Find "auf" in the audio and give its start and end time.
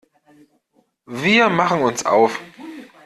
2.07-2.39